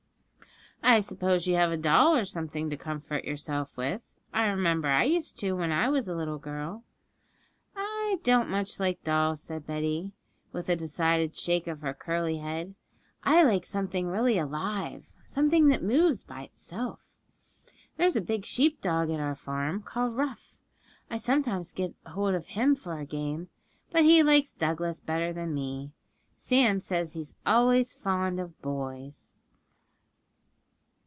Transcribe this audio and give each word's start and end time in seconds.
'I 0.83 1.01
suppose 1.01 1.45
you 1.47 1.53
have 1.55 1.71
a 1.71 1.77
doll 1.77 2.15
or 2.17 2.25
something 2.25 2.69
to 2.71 2.75
comfort 2.75 3.23
yourself 3.23 3.77
with? 3.77 4.01
I 4.33 4.47
remember 4.47 4.87
I 4.89 5.03
used 5.03 5.37
to 5.39 5.51
when 5.53 5.71
I 5.71 5.87
was 5.89 6.07
a 6.07 6.15
little 6.15 6.39
girl.' 6.39 6.83
'I 7.77 8.17
don't 8.23 8.49
much 8.49 8.77
like 8.79 9.03
dolls,' 9.03 9.43
said 9.43 9.65
Betty, 9.67 10.11
with 10.51 10.67
a 10.69 10.75
decided 10.75 11.35
shake 11.35 11.67
of 11.67 11.79
her 11.81 11.93
curly 11.93 12.39
head; 12.39 12.73
'I 13.23 13.43
like 13.43 13.63
something 13.65 14.07
really 14.07 14.37
alive, 14.39 15.15
something 15.23 15.67
that 15.67 15.83
moves 15.83 16.23
by 16.23 16.41
itself. 16.41 17.05
There's 17.95 18.15
a 18.15 18.19
big 18.19 18.43
sheepdog 18.43 19.11
at 19.11 19.19
our 19.19 19.35
farm 19.35 19.83
called 19.83 20.17
Rough. 20.17 20.57
I 21.11 21.17
sometimes 21.17 21.71
get 21.71 21.93
hold 22.07 22.33
of 22.33 22.47
him 22.47 22.73
for 22.75 22.97
a 22.99 23.05
game, 23.05 23.49
but 23.91 24.03
he 24.03 24.23
likes 24.23 24.51
Douglas 24.51 24.99
better 24.99 25.31
than 25.31 25.53
me. 25.53 25.91
Sam 26.37 26.79
says 26.81 27.13
he's 27.13 27.35
always 27.45 27.93
fond 27.93 28.39
of 28.41 28.61
boys.' 28.63 29.35